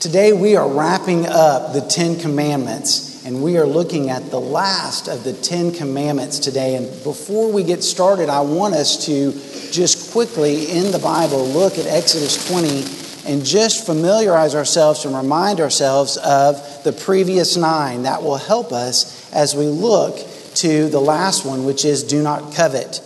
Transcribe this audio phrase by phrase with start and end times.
[0.00, 5.08] Today we are wrapping up the Ten Commandments, and we are looking at the last
[5.08, 6.76] of the Ten Commandments today.
[6.76, 9.32] And before we get started, I want us to
[9.70, 15.60] just quickly in the Bible look at Exodus 20 and just familiarize ourselves and remind
[15.60, 18.04] ourselves of the previous nine.
[18.04, 20.16] That will help us as we look
[20.54, 23.02] to the last one, which is do not covet.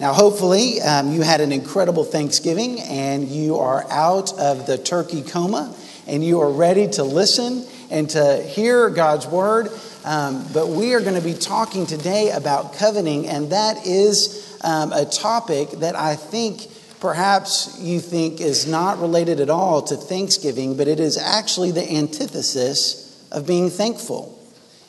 [0.00, 5.22] Now, hopefully, um, you had an incredible Thanksgiving and you are out of the turkey
[5.22, 5.72] coma
[6.06, 9.68] and you are ready to listen and to hear God's word.
[10.04, 14.92] Um, but we are going to be talking today about coveting, and that is um,
[14.92, 16.68] a topic that I think
[17.00, 21.88] perhaps you think is not related at all to Thanksgiving, but it is actually the
[21.96, 24.38] antithesis of being thankful.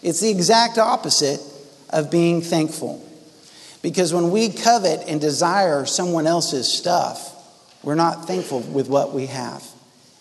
[0.01, 1.41] It's the exact opposite
[1.89, 3.07] of being thankful.
[3.81, 7.29] Because when we covet and desire someone else's stuff,
[7.83, 9.72] we're not thankful with what we have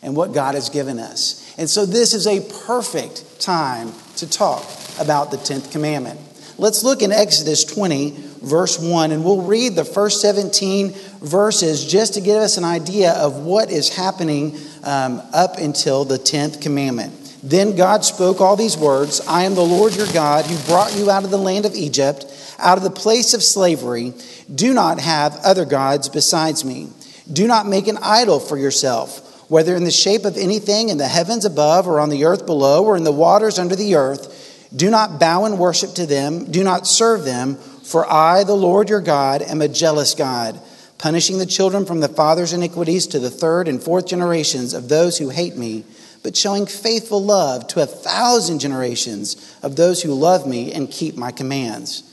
[0.02, 1.54] and what God has given us.
[1.56, 4.64] And so, this is a perfect time to talk
[4.98, 6.20] about the 10th commandment.
[6.58, 8.10] Let's look in Exodus 20,
[8.42, 13.12] verse 1, and we'll read the first 17 verses just to give us an idea
[13.12, 17.18] of what is happening um, up until the 10th commandment.
[17.42, 21.10] Then God spoke all these words I am the Lord your God who brought you
[21.10, 22.26] out of the land of Egypt,
[22.58, 24.12] out of the place of slavery.
[24.54, 26.90] Do not have other gods besides me.
[27.32, 29.21] Do not make an idol for yourself
[29.52, 32.86] whether in the shape of anything in the heavens above or on the earth below
[32.86, 34.70] or in the waters under the earth.
[34.74, 38.88] Do not bow and worship to them, do not serve them, for I, the Lord
[38.88, 40.58] your God, am a jealous God,
[40.96, 45.18] punishing the children from the father's iniquities to the third and fourth generations of those
[45.18, 45.84] who hate me,
[46.22, 51.14] but showing faithful love to a thousand generations of those who love me and keep
[51.14, 52.04] my commands.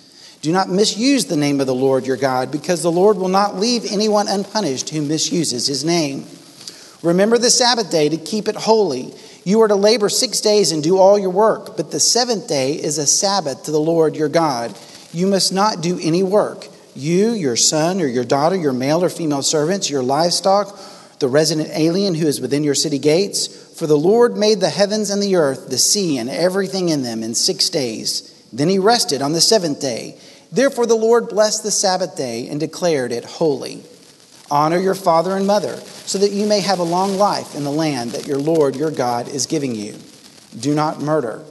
[0.41, 3.55] Do not misuse the name of the Lord your God, because the Lord will not
[3.55, 6.25] leave anyone unpunished who misuses his name.
[7.02, 9.14] Remember the Sabbath day to keep it holy.
[9.45, 12.73] You are to labor six days and do all your work, but the seventh day
[12.73, 14.78] is a Sabbath to the Lord your God.
[15.14, 16.67] You must not do any work.
[16.95, 20.77] You, your son or your daughter, your male or female servants, your livestock,
[21.20, 23.48] the resident alien who is within your city gates.
[23.80, 27.23] For the Lord made the heavens and the earth, the sea, and everything in them
[27.23, 28.45] in six days.
[28.52, 30.17] Then he rested on the seventh day.
[30.52, 33.83] Therefore, the Lord blessed the Sabbath day and declared it holy.
[34.52, 37.71] Honor your father and mother, so that you may have a long life in the
[37.71, 39.95] land that your Lord your God is giving you.
[40.60, 41.43] Do not murder.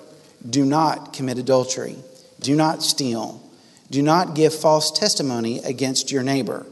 [0.49, 1.97] Do not commit adultery.
[2.41, 3.43] Do not steal.
[3.91, 6.67] Do not give false testimony against your neighbor.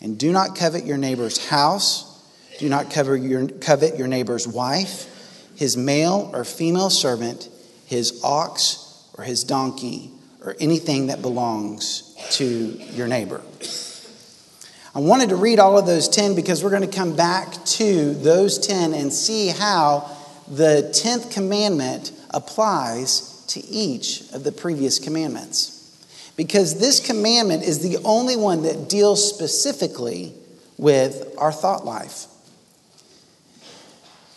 [0.00, 2.04] And do not covet your neighbor's house.
[2.58, 5.06] Do not covet your, neighbor's wife,
[5.56, 7.48] his male or female servant,
[7.86, 10.10] his ox or his donkey,
[10.44, 12.44] or anything that belongs to
[12.94, 13.42] your neighbor.
[14.98, 18.14] I wanted to read all of those 10 because we're going to come back to
[18.14, 20.10] those 10 and see how
[20.48, 26.32] the 10th commandment applies to each of the previous commandments.
[26.36, 30.32] Because this commandment is the only one that deals specifically
[30.78, 32.26] with our thought life.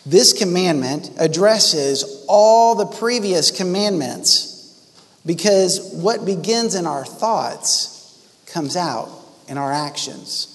[0.06, 4.88] This commandment addresses all the previous commandments
[5.26, 9.10] because what begins in our thoughts comes out
[9.48, 10.51] in our actions.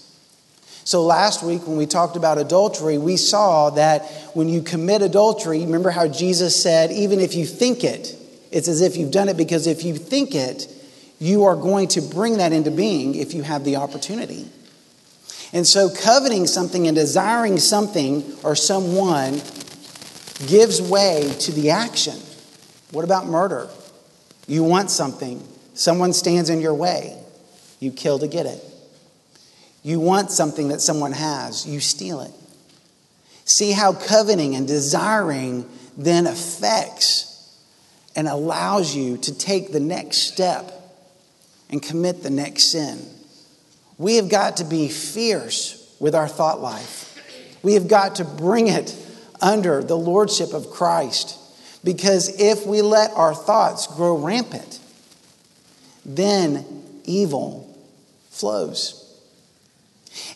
[0.86, 5.58] So, last week when we talked about adultery, we saw that when you commit adultery,
[5.62, 8.16] remember how Jesus said, even if you think it,
[8.52, 10.69] it's as if you've done it because if you think it,
[11.19, 14.48] you are going to bring that into being if you have the opportunity.
[15.52, 19.42] And so, coveting something and desiring something or someone
[20.46, 22.14] gives way to the action.
[22.92, 23.69] What about murder?
[24.46, 25.42] You want something,
[25.75, 27.20] someone stands in your way,
[27.80, 28.62] you kill to get it.
[29.86, 32.32] You want something that someone has, you steal it.
[33.44, 35.64] See how coveting and desiring
[35.97, 37.56] then affects
[38.16, 40.72] and allows you to take the next step
[41.70, 42.98] and commit the next sin.
[43.96, 47.60] We have got to be fierce with our thought life.
[47.62, 48.92] We have got to bring it
[49.41, 51.38] under the lordship of Christ.
[51.84, 54.81] Because if we let our thoughts grow rampant,
[56.05, 57.72] then evil
[58.31, 59.05] flows.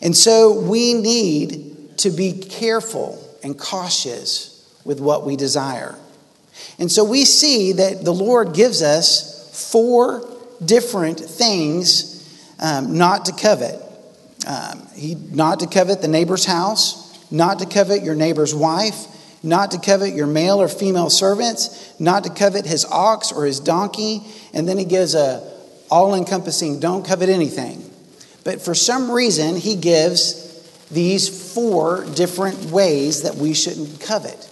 [0.01, 4.49] And so we need to be careful and cautious
[4.85, 5.95] with what we desire.
[6.79, 10.27] And so we see that the Lord gives us four
[10.63, 12.17] different things
[12.59, 13.79] um, not to covet.
[14.47, 19.07] Um, he, not to covet the neighbor's house, not to covet your neighbor's wife,
[19.43, 23.59] not to covet your male or female servants, not to covet his ox or his
[23.59, 24.21] donkey,
[24.53, 25.47] and then he gives a
[25.89, 27.90] all-encompassing don't covet anything.
[28.43, 30.41] But for some reason, he gives
[30.89, 34.47] these four different ways that we shouldn't covet.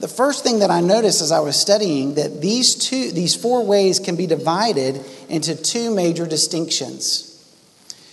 [0.00, 3.64] The first thing that I noticed as I was studying that these two these four
[3.64, 7.26] ways can be divided into two major distinctions.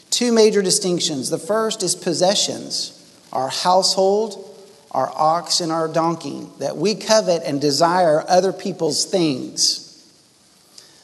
[0.09, 1.29] Two major distinctions.
[1.29, 2.93] The first is possessions,
[3.31, 4.43] our household,
[4.91, 9.83] our ox and our donkey, that we covet and desire other people's things.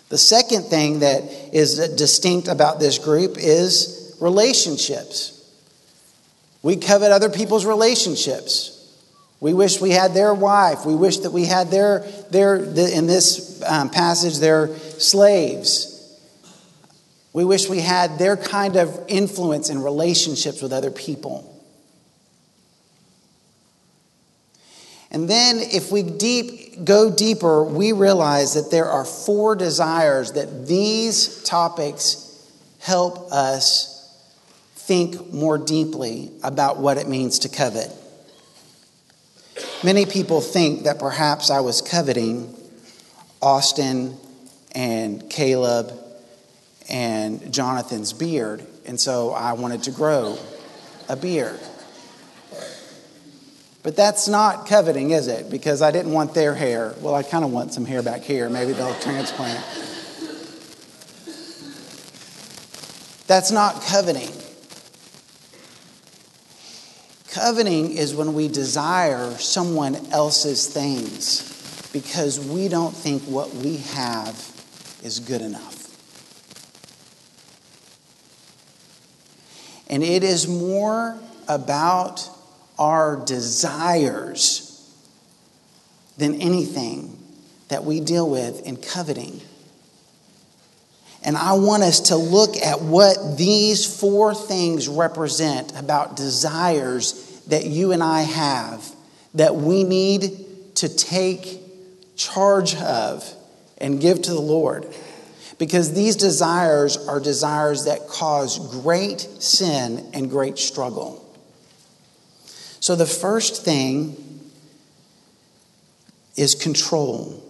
[0.09, 1.23] The second thing that
[1.53, 3.92] is distinct about this group is
[4.23, 5.39] relationships.
[6.63, 8.79] We covet other people's relationships.
[9.41, 10.85] We wish we had their wife.
[10.85, 11.99] We wish that we had their,
[12.31, 15.89] their in this um, passage, their slaves.
[17.33, 21.49] We wish we had their kind of influence in relationships with other people.
[25.11, 30.65] And then, if we deep, go deeper, we realize that there are four desires that
[30.67, 32.49] these topics
[32.79, 33.92] help us
[34.93, 37.91] think more deeply about what it means to covet.
[39.83, 42.55] Many people think that perhaps I was coveting
[43.41, 44.15] Austin
[44.75, 45.91] and Caleb
[46.87, 50.37] and Jonathan's beard, and so I wanted to grow
[51.09, 51.59] a beard.
[53.81, 55.49] But that's not coveting, is it?
[55.49, 56.93] Because I didn't want their hair.
[57.01, 58.47] Well, I kind of want some hair back here.
[58.47, 59.65] Maybe they'll transplant.
[63.25, 64.29] That's not coveting.
[67.33, 74.35] Coveting is when we desire someone else's things because we don't think what we have
[75.01, 75.80] is good enough.
[79.89, 82.30] And it is more about
[82.77, 84.69] our desires
[86.19, 87.18] than anything
[87.69, 89.41] that we deal with in coveting.
[91.24, 97.65] And I want us to look at what these four things represent about desires that
[97.65, 98.95] you and I have
[99.33, 101.59] that we need to take
[102.15, 103.29] charge of
[103.77, 104.87] and give to the Lord.
[105.57, 111.19] Because these desires are desires that cause great sin and great struggle.
[112.79, 114.17] So the first thing
[116.35, 117.41] is control.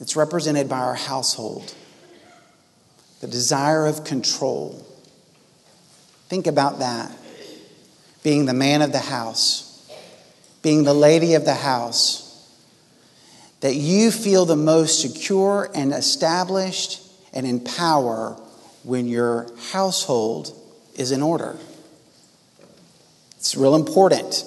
[0.00, 1.74] It's represented by our household.
[3.20, 4.86] The desire of control.
[6.28, 7.14] Think about that
[8.22, 9.66] being the man of the house,
[10.62, 12.26] being the lady of the house,
[13.60, 17.02] that you feel the most secure and established
[17.32, 18.36] and in power
[18.82, 20.56] when your household
[20.96, 21.56] is in order.
[23.36, 24.44] It's real important.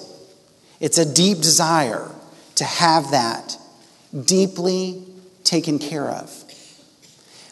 [0.80, 2.10] It's a deep desire
[2.56, 3.56] to have that
[4.24, 5.02] deeply
[5.42, 6.44] taken care of.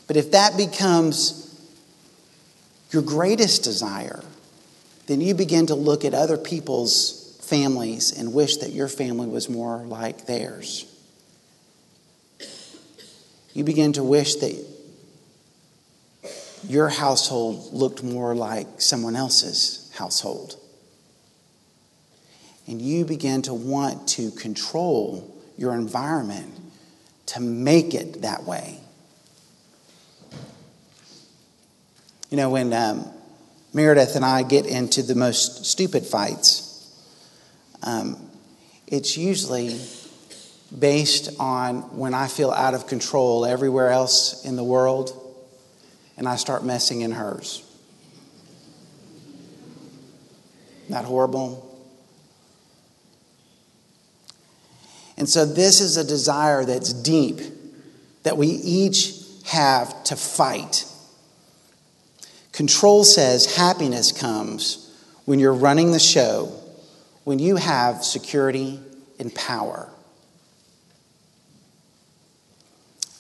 [0.06, 1.38] But if that becomes
[2.90, 4.22] your greatest desire,
[5.06, 9.49] then you begin to look at other people's families and wish that your family was
[9.49, 10.87] more like theirs.
[13.52, 14.64] You begin to wish that
[16.66, 20.56] your household looked more like someone else's household.
[22.66, 26.54] And you begin to want to control your environment
[27.26, 28.78] to make it that way.
[32.31, 33.06] You know, when um,
[33.72, 36.69] Meredith and I get into the most stupid fights,
[37.82, 38.30] um,
[38.86, 39.80] it's usually
[40.78, 45.18] based on when I feel out of control everywhere else in the world
[46.16, 47.62] and I start messing in hers.
[50.88, 51.68] Isn't horrible?
[55.16, 57.40] And so, this is a desire that's deep
[58.25, 59.14] that we each
[59.47, 60.85] have to fight
[62.52, 64.94] Control says happiness comes
[65.25, 66.52] when you're running the show,
[67.25, 68.78] when you have security
[69.18, 69.88] and power.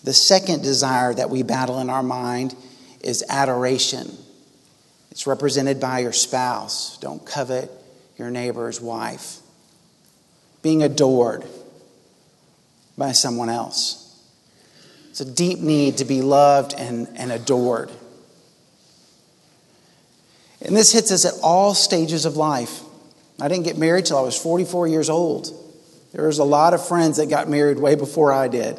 [0.04, 2.54] The second desire that we battle in our mind
[3.00, 4.10] is adoration.
[5.10, 6.98] It's represented by your spouse.
[6.98, 7.70] Don't covet
[8.18, 9.38] your neighbor's wife.
[10.62, 11.44] Being adored
[12.98, 13.98] by someone else.
[15.10, 17.90] It's a deep need to be loved and, and adored.
[20.64, 22.80] And this hits us at all stages of life.
[23.40, 25.50] I didn't get married till I was 44 years old.
[26.12, 28.78] There was a lot of friends that got married way before I did.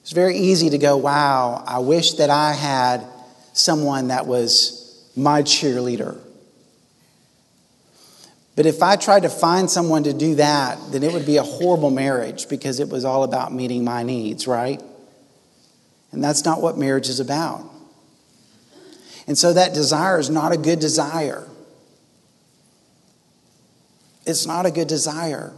[0.00, 3.06] It's very easy to go, wow, I wish that I had
[3.52, 6.18] someone that was my cheerleader.
[8.54, 11.42] But if I tried to find someone to do that, then it would be a
[11.42, 14.82] horrible marriage because it was all about meeting my needs, right?
[16.10, 17.64] And that's not what marriage is about.
[19.26, 21.46] And so that desire is not a good desire.
[24.26, 25.52] It's not a good desire.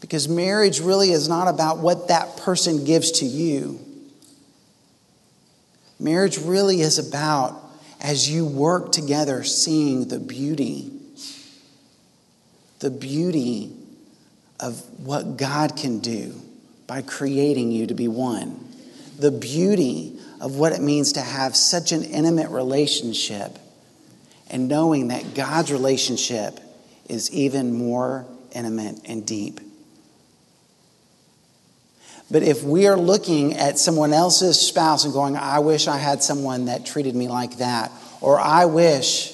[0.00, 3.80] Because marriage really is not about what that person gives to you.
[5.98, 7.60] Marriage really is about,
[8.00, 10.92] as you work together, seeing the beauty,
[12.80, 13.72] the beauty
[14.60, 16.40] of what God can do
[16.86, 18.68] by creating you to be one,
[19.18, 23.58] the beauty of what it means to have such an intimate relationship,
[24.50, 26.60] and knowing that God's relationship
[27.08, 29.60] is even more intimate and deep.
[32.30, 36.22] But if we are looking at someone else's spouse and going, I wish I had
[36.22, 39.32] someone that treated me like that, or I wish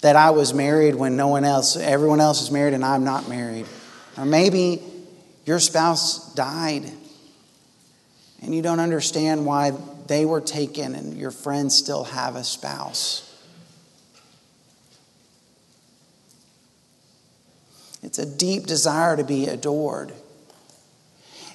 [0.00, 3.28] that I was married when no one else, everyone else is married and I'm not
[3.28, 3.66] married,
[4.18, 4.82] or maybe
[5.46, 6.90] your spouse died
[8.42, 9.72] and you don't understand why
[10.06, 13.30] they were taken and your friends still have a spouse.
[18.02, 20.12] It's a deep desire to be adored.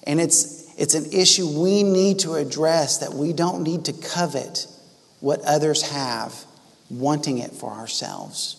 [0.03, 4.65] And it's, it's an issue we need to address that we don't need to covet
[5.19, 6.45] what others have,
[6.89, 8.55] wanting it for ourselves.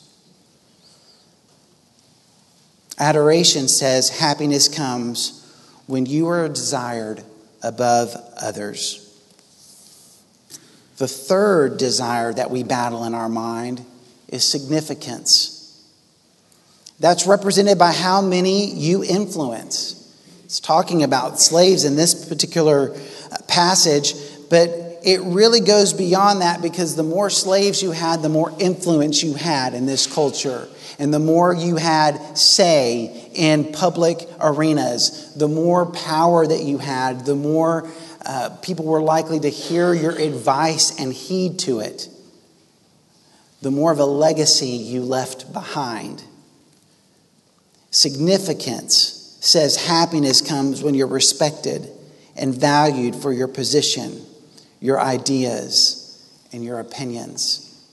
[2.98, 5.36] Adoration says happiness comes
[5.86, 7.24] when you are desired
[7.62, 8.99] above others.
[11.00, 13.82] The third desire that we battle in our mind
[14.28, 15.82] is significance.
[16.98, 19.96] That's represented by how many you influence.
[20.44, 24.12] It's talking about slaves in this particular uh, passage,
[24.50, 24.68] but
[25.02, 29.32] it really goes beyond that because the more slaves you had, the more influence you
[29.32, 30.68] had in this culture.
[30.98, 37.24] And the more you had say in public arenas, the more power that you had,
[37.24, 37.88] the more
[38.30, 42.08] uh, people were likely to hear your advice and heed to it,
[43.60, 46.22] the more of a legacy you left behind.
[47.90, 51.88] Significance says happiness comes when you're respected
[52.36, 54.24] and valued for your position,
[54.78, 57.84] your ideas, and your opinions.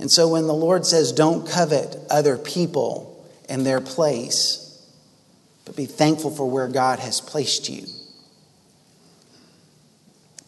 [0.00, 4.84] And so when the Lord says, don't covet other people and their place,
[5.64, 7.86] but be thankful for where God has placed you.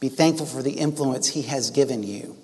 [0.02, 2.36] Be thankful for the influence He has given you.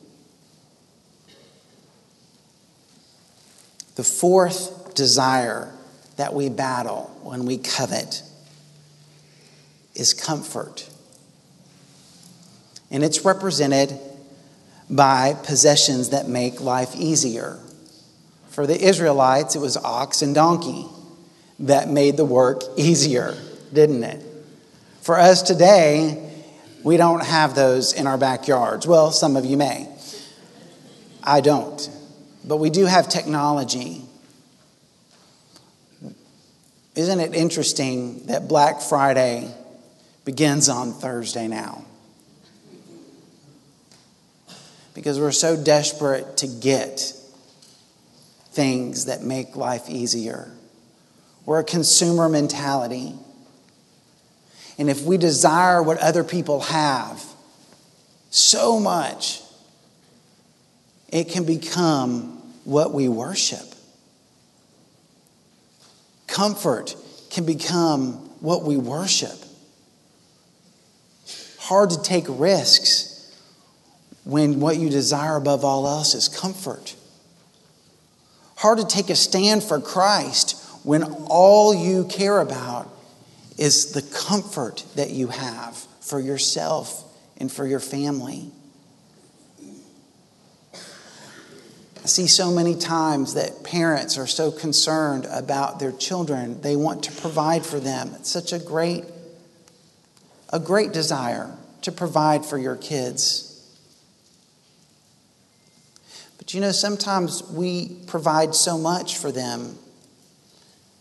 [3.96, 5.74] The fourth desire
[6.18, 8.22] that we battle when we covet
[9.96, 10.88] is comfort.
[12.92, 13.98] And it's represented
[14.88, 17.58] by possessions that make life easier.
[18.50, 20.86] For the Israelites, it was ox and donkey
[21.58, 23.36] that made the work easier,
[23.72, 24.24] didn't it?
[25.00, 26.26] For us today,
[26.82, 28.86] we don't have those in our backyards.
[28.86, 29.88] Well, some of you may.
[31.22, 31.88] I don't.
[32.44, 34.02] But we do have technology.
[36.94, 39.52] Isn't it interesting that Black Friday
[40.24, 41.84] begins on Thursday now?
[44.98, 47.12] because we're so desperate to get
[48.50, 50.50] things that make life easier.
[51.46, 53.14] We're a consumer mentality.
[54.78, 57.22] And if we desire what other people have
[58.30, 59.42] so much,
[61.08, 63.74] it can become what we worship.
[66.28, 66.94] Comfort
[67.30, 69.36] can become what we worship.
[71.58, 73.36] Hard to take risks
[74.24, 76.94] when what you desire above all else is comfort.
[78.56, 82.88] Hard to take a stand for Christ when all you care about
[83.58, 87.04] is the comfort that you have for yourself
[87.36, 88.50] and for your family.
[90.72, 96.60] I see so many times that parents are so concerned about their children.
[96.62, 98.12] They want to provide for them.
[98.14, 99.04] It's such a great
[100.50, 103.44] a great desire to provide for your kids.
[106.38, 109.76] But you know, sometimes we provide so much for them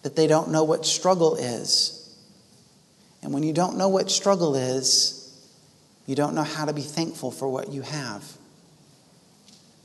[0.03, 1.96] that they don't know what struggle is.
[3.21, 5.17] And when you don't know what struggle is,
[6.05, 8.23] you don't know how to be thankful for what you have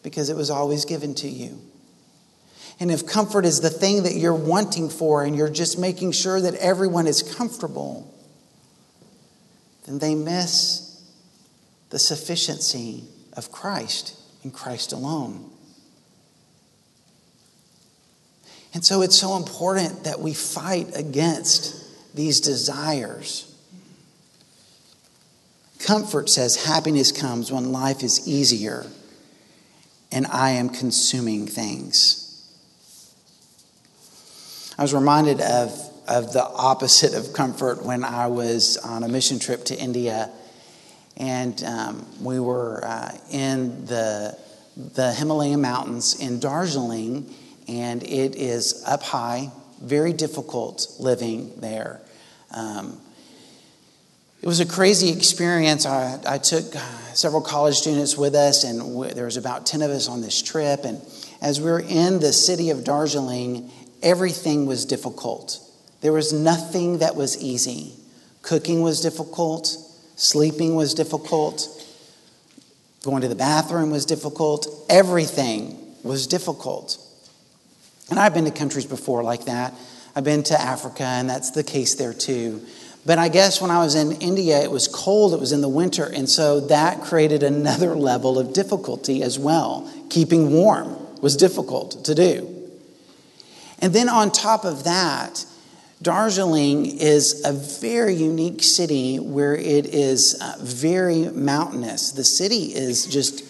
[0.03, 1.61] because it was always given to you.
[2.81, 6.41] And if comfort is the thing that you're wanting for and you're just making sure
[6.41, 8.13] that everyone is comfortable,
[9.87, 11.03] then they miss
[11.91, 15.51] the sufficiency of Christ in Christ alone.
[18.75, 21.82] And so it's so important that we fight against
[22.15, 23.49] these desires.
[25.79, 28.87] Comfort says happiness comes when life is easier
[30.13, 32.19] and I am consuming things.
[34.79, 39.39] I was reminded of of the opposite of comfort when I was on a mission
[39.39, 40.31] trip to India.
[41.17, 44.37] And um, we were uh, in the,
[44.77, 47.33] the Himalayan mountains in Darjeeling,
[47.69, 49.51] and it is up high,
[49.83, 52.01] very difficult living there.
[52.51, 53.01] Um,
[54.41, 55.87] it was a crazy experience.
[55.87, 56.65] I, I, took
[57.15, 60.43] several college students with us, and w- there was about 10 of us on this
[60.43, 60.85] trip.
[60.85, 61.01] And
[61.41, 63.71] as we were in the city of Darjeeling,
[64.03, 65.61] everything was difficult.
[66.01, 67.95] There was nothing that was easy.
[68.43, 69.77] Cooking was difficult,
[70.17, 71.69] sleeping was difficult,
[73.05, 76.99] going to the bathroom was difficult, everything was difficult.
[78.11, 79.75] And I've been to countries before like that.
[80.15, 82.65] I've been to Africa, and that's the case there too.
[83.05, 85.69] But I guess when I was in India, it was cold, it was in the
[85.69, 89.91] winter, and so that created another level of difficulty as well.
[90.11, 92.49] Keeping warm was difficult to do.
[93.79, 95.45] And then on top of that,
[96.03, 102.11] Darjeeling is a very unique city where it is uh, very mountainous.
[102.11, 103.45] The city is just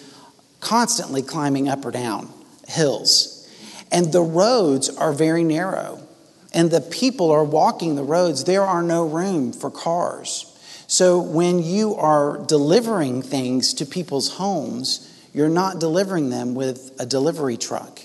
[0.61, 2.30] constantly climbing up or down
[2.68, 3.32] hills.
[3.92, 6.00] And the roads are very narrow.
[6.52, 8.44] And the people are walking the roads.
[8.44, 10.46] There are no room for cars.
[10.87, 17.06] So when you are delivering things to people's homes, you're not delivering them with a
[17.06, 18.00] delivery truck.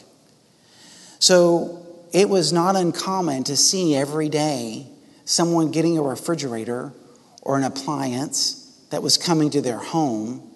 [1.20, 4.88] So it was not uncommon to see every day
[5.26, 6.94] someone getting a refrigerator
[7.42, 10.50] or an appliance that was coming to their home.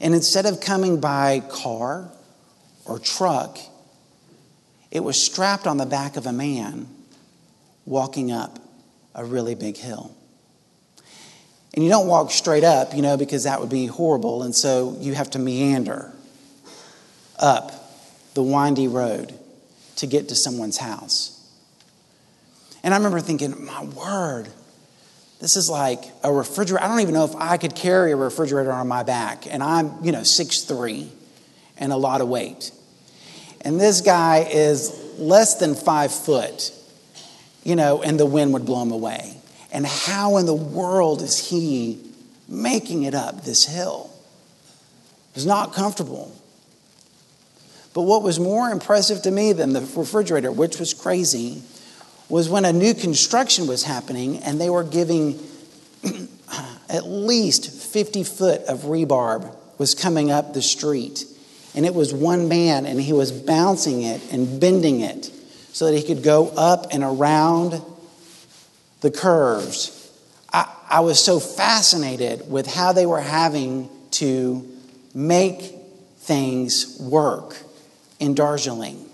[0.00, 2.10] And instead of coming by car
[2.84, 3.58] or truck,
[4.92, 6.86] it was strapped on the back of a man
[7.86, 8.58] walking up
[9.14, 10.14] a really big hill.
[11.72, 14.42] And you don't walk straight up, you know, because that would be horrible.
[14.42, 16.12] And so you have to meander
[17.38, 17.72] up
[18.34, 19.32] the windy road
[19.96, 21.38] to get to someone's house.
[22.82, 24.48] And I remember thinking, my word,
[25.40, 26.84] this is like a refrigerator.
[26.84, 29.46] I don't even know if I could carry a refrigerator on my back.
[29.50, 31.10] And I'm, you know, six three,
[31.78, 32.72] and a lot of weight.
[33.62, 36.72] And this guy is less than five foot,
[37.64, 39.36] you know, and the wind would blow him away.
[39.72, 41.98] And how in the world is he
[42.48, 44.10] making it up this hill?
[45.34, 46.36] It's not comfortable.
[47.94, 51.62] But what was more impressive to me than the refrigerator, which was crazy,
[52.28, 55.38] was when a new construction was happening and they were giving
[56.88, 61.24] at least 50 foot of rebarb was coming up the street.
[61.74, 65.30] And it was one man, and he was bouncing it and bending it
[65.72, 67.80] so that he could go up and around
[69.00, 70.10] the curves.
[70.52, 74.68] I, I was so fascinated with how they were having to
[75.14, 75.74] make
[76.18, 77.56] things work
[78.20, 79.08] in Darjeeling.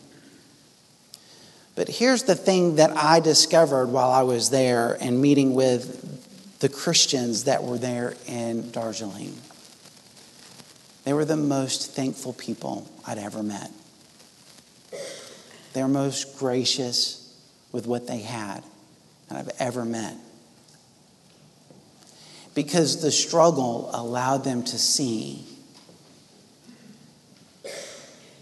[1.76, 6.68] But here's the thing that I discovered while I was there and meeting with the
[6.68, 9.36] Christians that were there in Darjeeling.
[11.08, 13.70] They were the most thankful people I'd ever met.
[15.72, 17.34] They were most gracious
[17.72, 18.62] with what they had
[19.28, 20.14] that I've ever met.
[22.54, 25.46] Because the struggle allowed them to see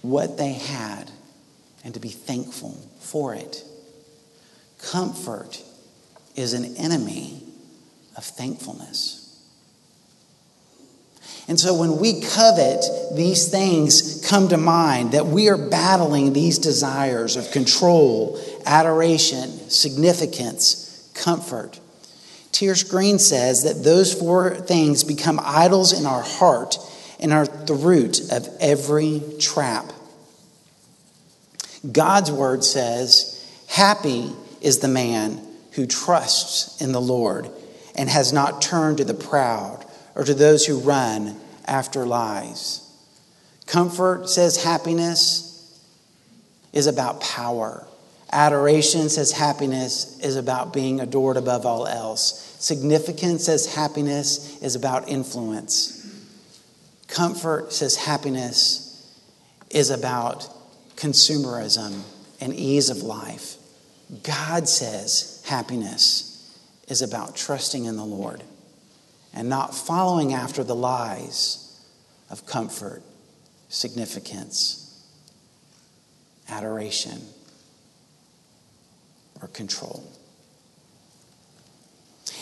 [0.03, 1.09] what they had
[1.85, 3.63] and to be thankful for it.
[4.83, 5.63] Comfort
[6.35, 7.45] is an enemy
[8.17, 9.26] of thankfulness.
[11.49, 16.59] And so when we covet, these things come to mind that we are battling these
[16.59, 21.79] desires of control, adoration, significance, comfort.
[22.51, 22.83] T.S.
[22.83, 26.79] Green says that those four things become idols in our heart
[27.21, 29.93] and are the root of every trap.
[31.91, 33.33] God's word says,
[33.69, 35.41] Happy is the man
[35.73, 37.49] who trusts in the Lord
[37.95, 39.86] and has not turned to the proud
[40.17, 42.83] or to those who run after lies.
[43.67, 45.79] Comfort says happiness
[46.73, 47.87] is about power.
[48.33, 52.57] Adoration says happiness is about being adored above all else.
[52.59, 55.93] Significance says happiness is about influence.
[57.09, 58.83] Comfort says happiness
[59.71, 60.49] is about
[60.97, 62.01] consumerism
[62.41, 63.57] and ease of life.
[64.23, 66.33] God says happiness
[66.89, 68.43] is about trusting in the Lord
[69.37, 71.79] and not following after the lies
[72.31, 73.03] of comfort,
[73.69, 75.07] significance,
[76.49, 77.21] adoration,
[79.43, 80.03] or control.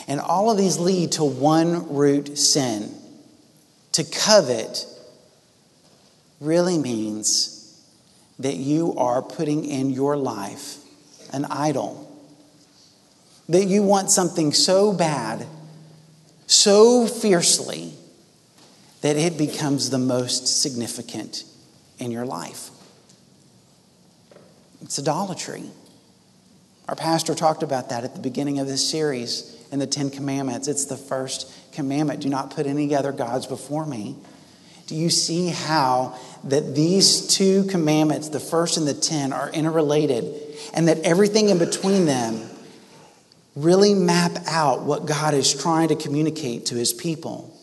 [0.07, 2.95] And all of these lead to one root sin.
[3.93, 4.87] To covet
[6.41, 7.83] really means
[8.39, 10.77] that you are putting in your life
[11.33, 12.03] an idol.
[13.49, 15.47] that you want something so bad,
[16.47, 17.95] so fiercely,
[19.01, 21.45] that it becomes the most significant
[21.99, 22.71] in your life.
[24.81, 25.65] It's idolatry.
[26.89, 30.69] Our pastor talked about that at the beginning of this series in the Ten Commandments.
[30.69, 34.17] It's the first commandment do not put any other gods before me.
[34.87, 40.25] Do you see how that these two commandments, the first and the ten, are interrelated
[40.75, 42.41] and that everything in between them
[43.57, 47.55] really map out what God is trying to communicate to his people?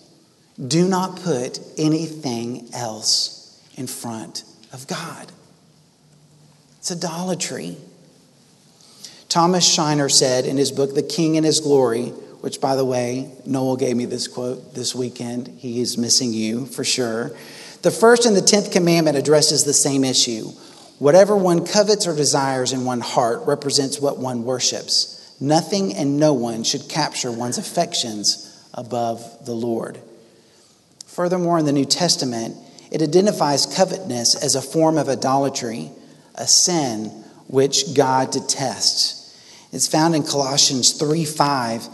[0.65, 5.31] Do not put anything else in front of God.
[6.79, 7.77] It's idolatry.
[9.29, 12.07] Thomas Schreiner said in his book, The King and His Glory,
[12.41, 15.47] which, by the way, Noel gave me this quote this weekend.
[15.47, 17.31] He is missing you for sure.
[17.81, 20.49] The first and the tenth commandment addresses the same issue.
[20.99, 25.20] Whatever one covets or desires in one heart represents what one worships.
[25.41, 29.99] Nothing and no one should capture one's affections above the Lord.
[31.07, 32.55] Furthermore, in the New Testament,
[32.91, 35.89] it identifies covetousness as a form of idolatry,
[36.35, 37.07] a sin
[37.47, 39.17] which God detests.
[39.73, 41.87] It's found in Colossians 3 5,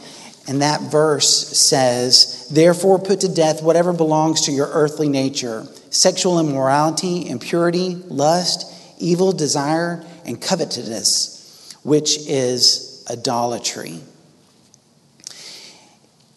[0.50, 6.40] and that verse says, Therefore, put to death whatever belongs to your earthly nature sexual
[6.40, 14.00] immorality, impurity, lust, evil desire, and covetousness, which is idolatry.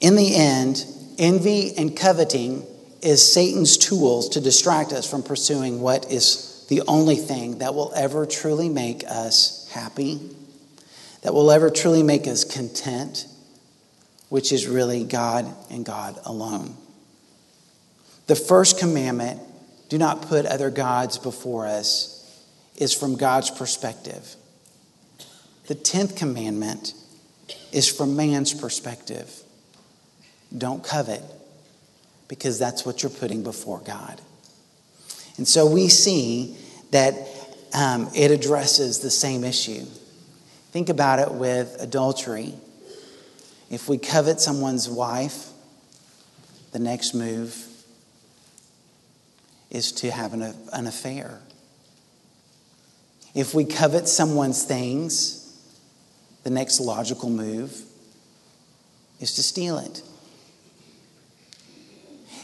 [0.00, 0.84] In the end,
[1.18, 2.66] envy and coveting
[3.02, 7.92] is Satan's tools to distract us from pursuing what is the only thing that will
[7.94, 10.20] ever truly make us happy,
[11.22, 13.26] that will ever truly make us content,
[14.28, 16.76] which is really God and God alone.
[18.26, 19.40] The first commandment,
[19.88, 22.16] do not put other gods before us,
[22.76, 24.36] is from God's perspective.
[25.70, 26.94] The tenth commandment
[27.70, 29.32] is from man's perspective.
[30.58, 31.22] Don't covet
[32.26, 34.20] because that's what you're putting before God.
[35.36, 36.56] And so we see
[36.90, 37.14] that
[37.72, 39.84] um, it addresses the same issue.
[40.72, 42.52] Think about it with adultery.
[43.70, 45.50] If we covet someone's wife,
[46.72, 47.64] the next move
[49.70, 51.38] is to have an, an affair.
[53.36, 55.39] If we covet someone's things,
[56.42, 57.82] the next logical move
[59.20, 60.02] is to steal it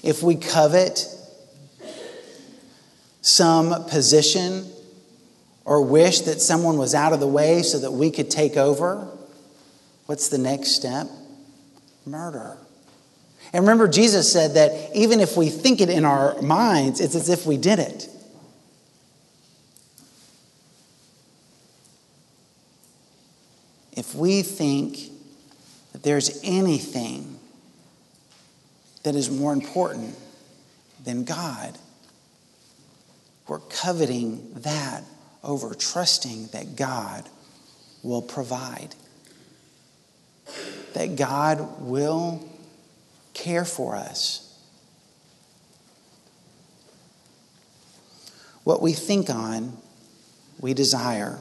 [0.07, 1.05] if we covet
[3.23, 4.71] some position
[5.65, 9.09] or wish that someone was out of the way so that we could take over,
[10.07, 11.09] what's the next step?
[12.07, 12.57] Murder.
[13.53, 17.29] And remember, Jesus said that even if we think it in our minds, it's as
[17.29, 18.09] if we did it.
[24.07, 24.99] If we think
[25.93, 27.41] that there's anything
[29.03, 30.15] that is more important
[31.03, 31.77] than God.
[33.49, 35.03] We're coveting that
[35.43, 37.29] over trusting that God
[38.05, 38.95] will provide,
[40.95, 42.49] that God will
[43.35, 44.43] care for us.
[48.63, 49.77] What we think on,
[50.61, 51.39] we desire.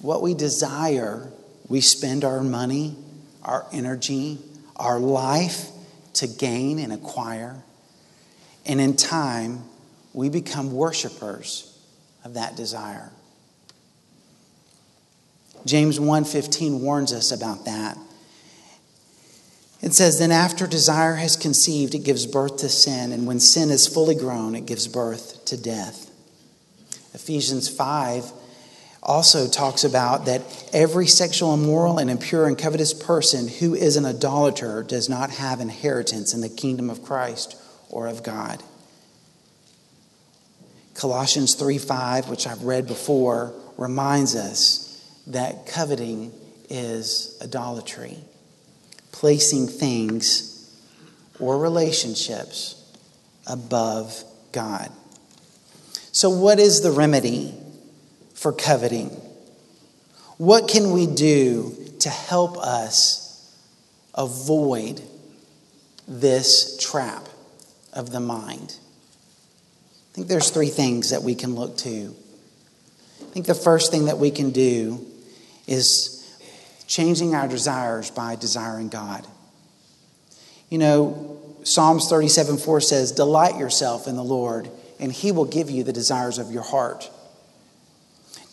[0.00, 1.32] What we desire,
[1.68, 2.96] we spend our money,
[3.42, 4.38] our energy,
[4.76, 5.68] our life
[6.14, 7.62] to gain and acquire.
[8.66, 9.64] And in time,
[10.12, 11.78] we become worshipers
[12.24, 13.10] of that desire.
[15.66, 17.98] James 1:15 warns us about that.
[19.80, 23.70] It says, Then after desire has conceived, it gives birth to sin, and when sin
[23.70, 26.10] is fully grown, it gives birth to death.
[27.12, 28.32] Ephesians 5
[29.04, 34.04] also talks about that every sexual immoral and impure and covetous person who is an
[34.04, 37.56] idolater does not have inheritance in the kingdom of Christ
[37.90, 38.62] or of God.
[40.94, 46.32] Colossians 3 5, which I've read before, reminds us that coveting
[46.70, 48.18] is idolatry,
[49.12, 50.50] placing things
[51.38, 52.80] or relationships
[53.46, 54.90] above God.
[56.12, 57.54] So, what is the remedy
[58.44, 59.08] for coveting?
[60.36, 63.58] What can we do to help us
[64.14, 65.00] avoid
[66.06, 67.26] this trap
[67.94, 68.76] of the mind?
[70.10, 72.14] I think there's three things that we can look to.
[73.22, 75.06] I think the first thing that we can do
[75.66, 76.38] is
[76.86, 79.26] changing our desires by desiring God.
[80.68, 84.68] You know, Psalms 37 4 says, Delight yourself in the Lord,
[85.00, 87.10] and he will give you the desires of your heart.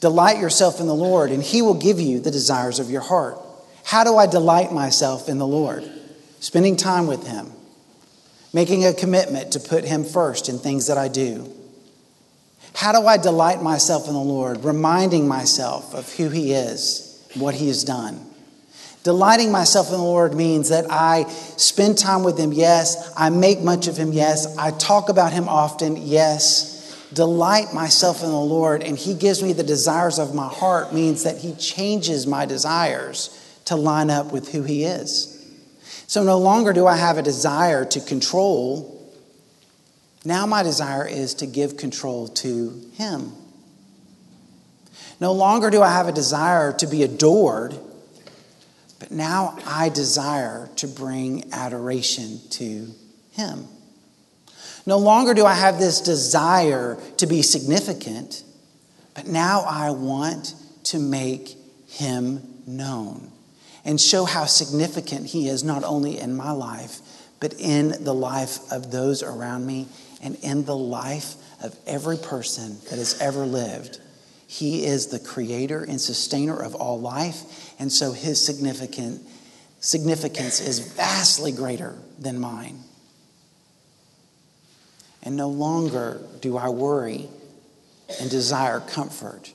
[0.02, 3.40] Delight yourself in the Lord, and He will give you the desires of your heart.
[3.84, 5.90] How do I delight myself in the Lord?
[6.40, 7.52] Spending time with Him,
[8.52, 11.52] making a commitment to put Him first in things that I do.
[12.74, 14.64] How do I delight myself in the Lord?
[14.64, 18.26] Reminding myself of who He is, what He has done.
[19.04, 21.26] Delighting myself in the Lord means that I
[21.58, 23.14] spend time with Him, yes.
[23.16, 24.58] I make much of Him, yes.
[24.58, 26.71] I talk about Him often, yes.
[27.14, 31.24] Delight myself in the Lord, and He gives me the desires of my heart means
[31.24, 35.38] that He changes my desires to line up with who He is.
[36.08, 39.14] So no longer do I have a desire to control.
[40.24, 43.34] Now my desire is to give control to Him.
[45.20, 47.78] No longer do I have a desire to be adored,
[49.00, 52.88] but now I desire to bring adoration to
[53.32, 53.68] Him.
[54.86, 58.44] No longer do I have this desire to be significant,
[59.14, 61.56] but now I want to make
[61.88, 63.32] Him known
[63.86, 67.00] and show how significant He is, not only in my life,
[67.40, 69.88] but in the life of those around me
[70.22, 74.00] and in the life of every person that has ever lived.
[74.48, 79.22] He is the creator and sustainer of all life, and so His significant,
[79.80, 82.84] significance is vastly greater than mine.
[85.24, 87.30] And no longer do I worry
[88.20, 89.54] and desire comfort,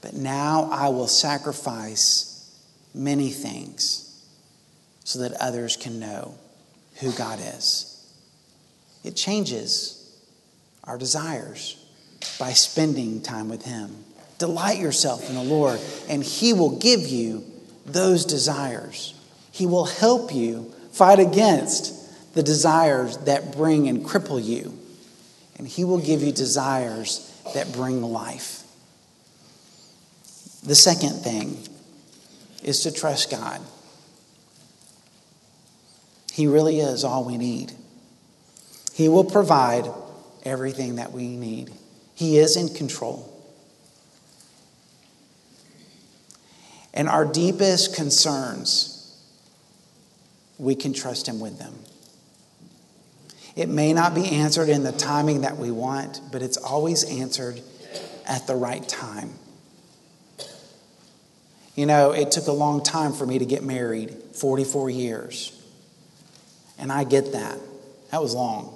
[0.00, 2.58] but now I will sacrifice
[2.94, 4.04] many things
[5.04, 6.34] so that others can know
[7.00, 7.94] who God is.
[9.04, 9.94] It changes
[10.84, 11.76] our desires
[12.38, 14.04] by spending time with Him.
[14.38, 17.44] Delight yourself in the Lord, and He will give you
[17.86, 19.14] those desires.
[19.50, 21.94] He will help you fight against
[22.34, 24.78] the desires that bring and cripple you,
[25.56, 28.62] and He will give you desires that bring life.
[30.64, 31.58] The second thing
[32.62, 33.60] is to trust God.
[36.32, 37.72] He really is all we need.
[38.92, 39.86] He will provide
[40.44, 41.70] everything that we need.
[42.14, 43.34] He is in control.
[46.92, 49.16] And our deepest concerns,
[50.58, 51.74] we can trust Him with them.
[53.58, 57.60] It may not be answered in the timing that we want, but it's always answered
[58.24, 59.32] at the right time.
[61.74, 65.60] You know, it took a long time for me to get married 44 years.
[66.78, 67.58] And I get that.
[68.12, 68.72] That was long.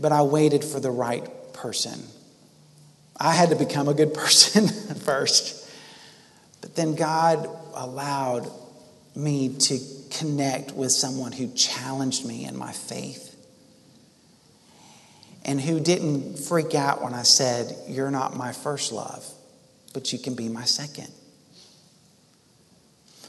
[0.00, 2.02] But I waited for the right person.
[3.16, 5.70] I had to become a good person first.
[6.60, 8.50] But then God allowed
[9.14, 9.78] me to
[10.18, 13.28] connect with someone who challenged me in my faith
[15.44, 19.26] and who didn't freak out when I said, You're not my first love
[19.92, 21.08] but you can be my second.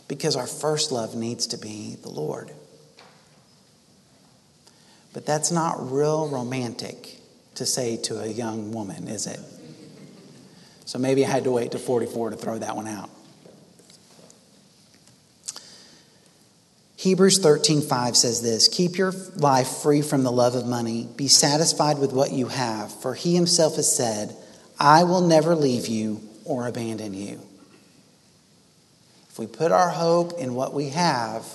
[0.08, 2.52] Because our first love needs to be the Lord.
[5.14, 7.20] But that's not real romantic
[7.56, 9.40] to say to a young woman, is it?
[10.86, 13.10] So maybe I had to wait to 44 to throw that one out.
[17.04, 21.10] Hebrews 13:5 says this, "Keep your life free from the love of money.
[21.18, 24.34] Be satisfied with what you have, for he himself has said,
[24.80, 27.42] I will never leave you or abandon you.
[29.30, 31.46] If we put our hope in what we have,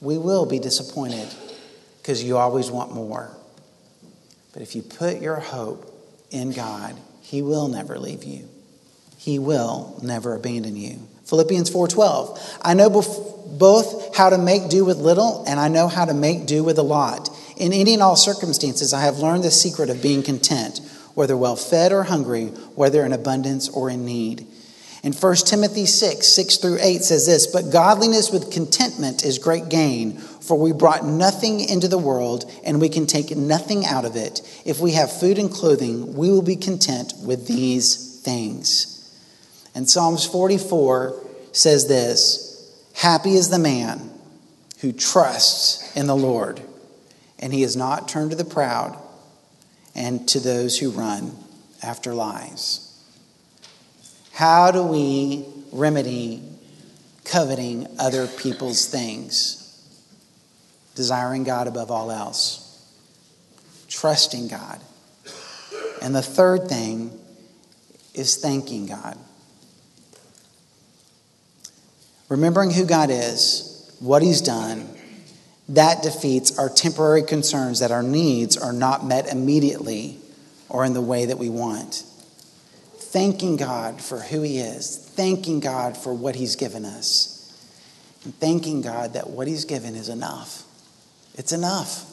[0.00, 1.26] we will be disappointed
[2.00, 3.32] because you always want more.
[4.52, 5.92] But if you put your hope
[6.30, 8.48] in God, He will never leave you.
[9.16, 11.00] He will never abandon you.
[11.28, 12.38] Philippians 4:12.
[12.62, 16.46] I know both how to make do with little and I know how to make
[16.46, 17.30] do with a lot.
[17.56, 20.80] In any and all circumstances, I have learned the secret of being content
[21.18, 24.46] whether well fed or hungry, whether in abundance or in need.
[25.02, 29.68] In 1 Timothy 6, 6 through 8 says this But godliness with contentment is great
[29.68, 34.14] gain, for we brought nothing into the world, and we can take nothing out of
[34.14, 34.42] it.
[34.64, 38.97] If we have food and clothing, we will be content with these things.
[39.78, 41.14] And Psalms 44
[41.52, 44.10] says this Happy is the man
[44.80, 46.60] who trusts in the Lord,
[47.38, 48.98] and he is not turned to the proud
[49.94, 51.30] and to those who run
[51.80, 52.92] after lies.
[54.32, 56.42] How do we remedy
[57.24, 59.80] coveting other people's things?
[60.96, 62.84] Desiring God above all else,
[63.86, 64.80] trusting God.
[66.02, 67.16] And the third thing
[68.12, 69.16] is thanking God.
[72.28, 74.88] Remembering who God is, what He's done,
[75.70, 80.18] that defeats our temporary concerns that our needs are not met immediately
[80.68, 82.04] or in the way that we want.
[83.08, 87.34] thanking God for who He is, thanking God for what He's given us,
[88.24, 90.64] and thanking God that what He's given is enough.
[91.34, 92.04] It's enough.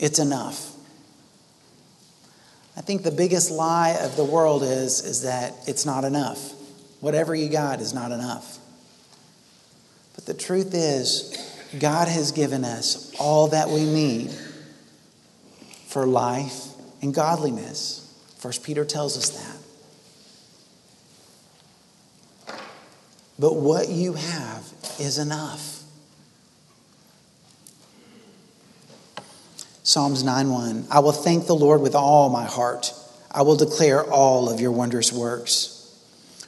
[0.00, 0.72] It's enough.
[2.76, 6.54] I think the biggest lie of the world is, is that it's not enough.
[7.02, 8.58] Whatever you got is not enough.
[10.14, 11.36] But the truth is,
[11.80, 14.30] God has given us all that we need
[15.88, 16.68] for life
[17.02, 18.08] and godliness.
[18.38, 19.30] First Peter tells us
[22.46, 22.62] that.
[23.36, 25.82] But what you have is enough.
[29.82, 32.94] Psalms 9:1 I will thank the Lord with all my heart.
[33.32, 35.81] I will declare all of your wondrous works.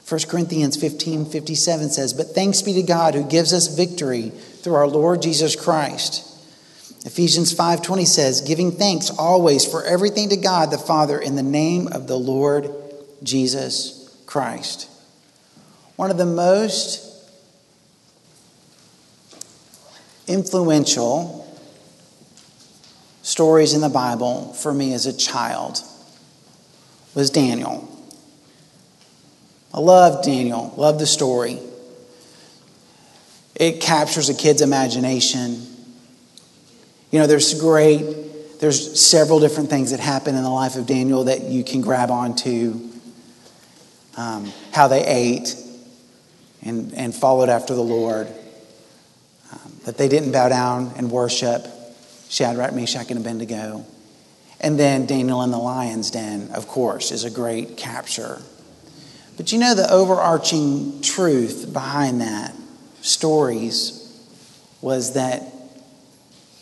[0.07, 4.75] 1 Corinthians 15 57 says, But thanks be to God who gives us victory through
[4.75, 6.31] our Lord Jesus Christ.
[7.05, 11.87] Ephesians 5:20 says, "Giving thanks always for everything to God the Father in the name
[11.91, 12.71] of the Lord
[13.23, 14.87] Jesus Christ."
[15.95, 16.99] One of the most
[20.27, 21.47] influential
[23.21, 25.81] stories in the Bible for me as a child
[27.13, 27.87] was Daniel.
[29.75, 31.59] I love Daniel, love the story.
[33.55, 35.67] It captures a kid's imagination.
[37.11, 41.25] You know, there's great, there's several different things that happen in the life of Daniel
[41.25, 42.79] that you can grab onto.
[44.15, 45.57] Um, how they ate
[46.63, 48.27] and, and followed after the Lord,
[49.51, 51.67] um, that they didn't bow down and worship
[52.29, 53.85] Shadrach, Meshach, and Abednego.
[54.61, 58.41] And then Daniel in the lion's den, of course, is a great capture.
[59.37, 62.55] But you know, the overarching truth behind that
[63.01, 64.01] stories
[64.81, 65.43] was that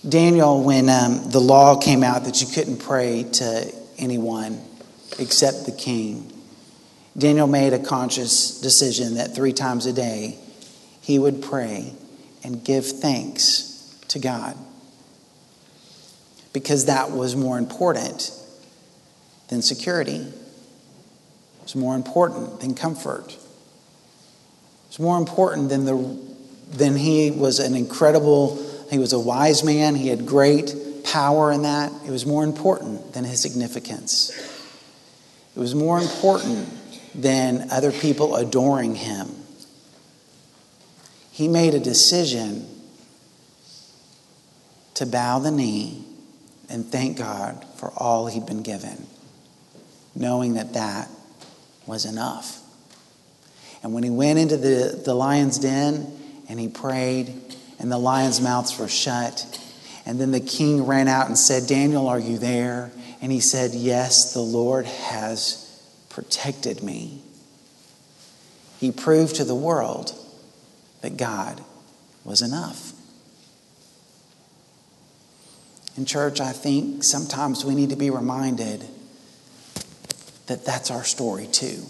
[0.07, 4.61] Daniel, when um, the law came out that you couldn't pray to anyone
[5.19, 6.31] except the king,
[7.17, 10.37] Daniel made a conscious decision that three times a day
[11.01, 11.93] he would pray
[12.43, 14.57] and give thanks to God
[16.53, 18.31] because that was more important
[19.49, 20.31] than security.
[21.63, 23.31] It was more important than comfort.
[23.31, 23.39] It
[24.89, 26.19] was more important than the
[26.73, 31.61] than he was an incredible, he was a wise man, he had great power in
[31.61, 31.91] that.
[32.05, 34.31] It was more important than his significance.
[35.55, 36.67] It was more important
[37.13, 39.29] than other people adoring him.
[41.31, 42.67] He made a decision
[44.95, 46.03] to bow the knee
[46.69, 49.05] and thank God for all he'd been given,
[50.15, 51.07] knowing that that
[51.85, 52.59] was enough.
[53.81, 56.07] And when he went into the, the lion's den
[56.47, 57.33] and he prayed,
[57.79, 59.59] and the lions' mouths were shut,
[60.05, 62.91] and then the king ran out and said, Daniel, are you there?
[63.21, 65.59] And he said, Yes, the Lord has
[66.09, 67.21] protected me.
[68.79, 70.13] He proved to the world
[71.01, 71.61] that God
[72.23, 72.93] was enough.
[75.97, 78.83] In church, I think sometimes we need to be reminded
[80.47, 81.83] that that's our story too.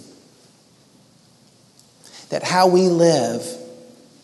[2.30, 3.46] That how we live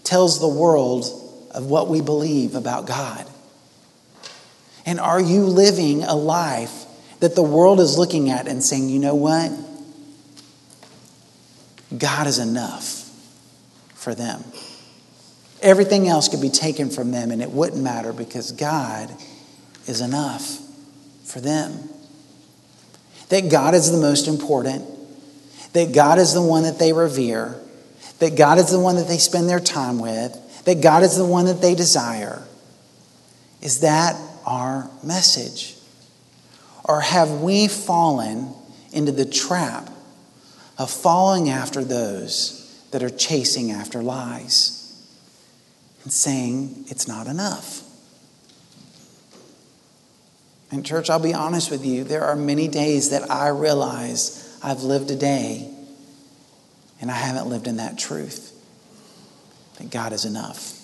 [0.04, 1.06] tells the world
[1.52, 3.28] of what we believe about God.
[4.86, 6.86] And are you living a life
[7.20, 9.52] that the world is looking at and saying, you know what?
[11.96, 13.10] God is enough
[13.96, 14.44] for them.
[15.62, 19.14] Everything else could be taken from them and it wouldn't matter because God
[19.88, 20.60] is enough
[21.26, 21.90] for them.
[23.30, 24.86] That God is the most important,
[25.74, 27.60] that God is the one that they revere,
[28.20, 31.26] that God is the one that they spend their time with, that God is the
[31.26, 32.44] one that they desire.
[33.62, 35.76] Is that our message?
[36.84, 38.54] Or have we fallen
[38.92, 39.90] into the trap
[40.78, 44.76] of following after those that are chasing after lies
[46.04, 47.84] and saying it's not enough?
[50.72, 54.84] And, church, I'll be honest with you, there are many days that I realize I've
[54.84, 55.74] lived a day
[57.02, 58.54] and I haven't lived in that truth
[59.78, 60.76] that God is enough.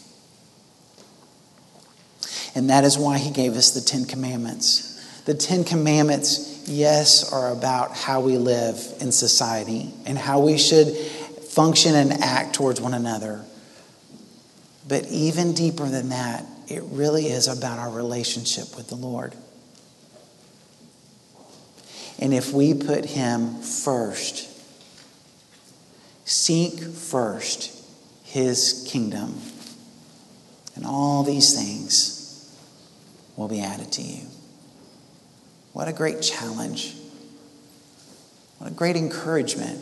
[2.55, 4.93] And that is why He gave us the Ten Commandments.
[5.25, 10.87] The Ten Commandments, yes, are about how we live in society and how we should
[10.95, 13.43] function and act towards one another.
[14.87, 19.35] But even deeper than that, it really is about our relationship with the Lord.
[22.19, 24.49] And if we put Him first,
[26.25, 27.83] seek first
[28.23, 29.39] His kingdom,
[30.75, 32.55] and all these things
[33.35, 34.21] will be added to you.
[35.73, 36.95] What a great challenge
[38.57, 39.79] What a great encouragement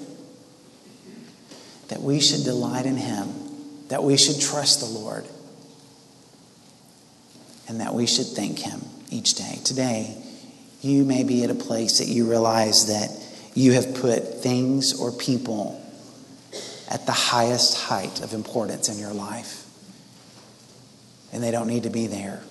[1.90, 3.30] that we should delight in Him,
[3.90, 5.26] that we should trust the Lord,
[7.68, 8.82] and that we should thank Him
[9.12, 9.60] each day.
[9.64, 10.18] Today,
[10.84, 13.10] you may be at a place that you realize that
[13.56, 15.80] you have put things or people
[16.90, 19.66] at the highest height of importance in your life,
[21.32, 22.44] and they don't need to be there.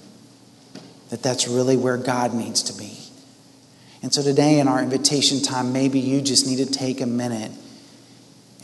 [1.10, 2.98] That that's really where God needs to be.
[4.02, 7.52] And so today in our invitation time, maybe you just need to take a minute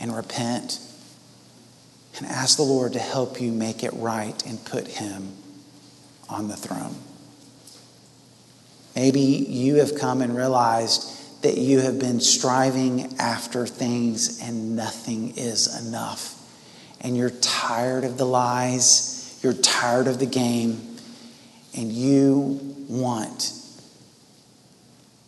[0.01, 0.79] and repent
[2.17, 5.31] and ask the Lord to help you make it right and put Him
[6.27, 6.95] on the throne.
[8.95, 15.37] Maybe you have come and realized that you have been striving after things and nothing
[15.37, 16.35] is enough.
[17.01, 20.97] And you're tired of the lies, you're tired of the game,
[21.77, 22.59] and you
[22.89, 23.53] want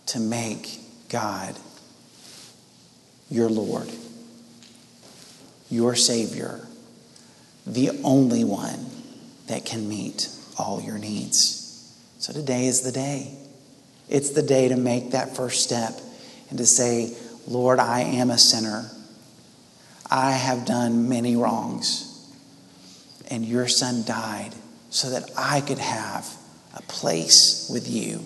[0.07, 1.55] to make God
[3.30, 3.89] your Lord,
[5.70, 6.59] your Savior,
[7.66, 8.88] the only one
[9.47, 11.95] that can meet all your needs.
[12.20, 13.38] So today is the day.
[14.12, 15.93] It's the day to make that first step
[16.49, 17.16] and to say,
[17.47, 18.91] Lord, I am a sinner.
[20.09, 22.07] I have done many wrongs.
[23.30, 24.51] And your son died
[24.89, 26.28] so that I could have
[26.76, 28.22] a place with you.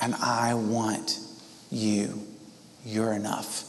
[0.00, 1.18] And I want
[1.70, 2.26] you.
[2.84, 3.64] You're enough.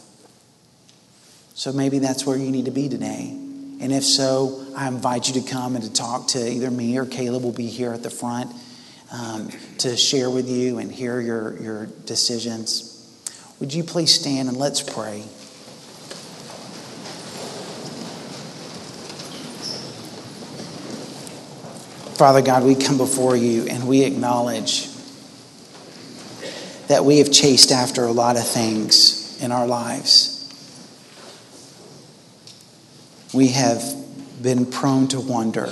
[1.53, 3.29] So maybe that's where you need to be today.
[3.81, 7.05] And if so, I invite you to come and to talk to either me or
[7.05, 8.53] Caleb will be here at the front
[9.13, 12.89] um, to share with you and hear your, your decisions.
[13.59, 15.21] Would you please stand and let's pray?
[22.17, 24.87] Father God, we come before you and we acknowledge
[26.87, 30.31] that we have chased after a lot of things in our lives.
[33.33, 33.83] We have
[34.41, 35.71] been prone to wonder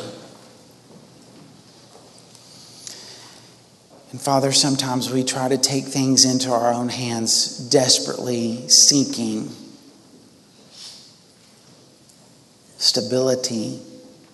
[4.12, 9.49] And Father, sometimes we try to take things into our own hands, desperately seeking
[12.76, 13.80] stability,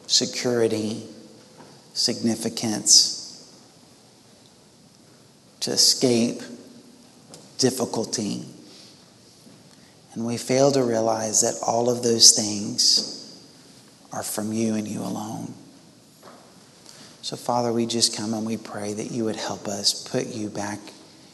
[0.07, 1.03] security,
[1.93, 3.53] significance,
[5.59, 6.41] to escape
[7.59, 8.45] difficulty.
[10.13, 13.13] And we fail to realize that all of those things
[14.11, 15.53] are from you and you alone.
[17.27, 20.47] So, Father, we just come and we pray that you would help us put you
[20.47, 20.79] back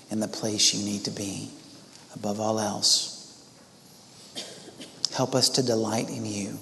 [0.10, 1.52] in the place you need to be
[2.16, 3.48] above all else.
[5.14, 6.58] Help us to delight in you.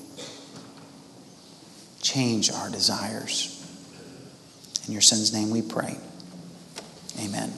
[2.01, 3.57] Change our desires.
[4.85, 5.95] In your Son's name we pray.
[7.23, 7.53] Amen.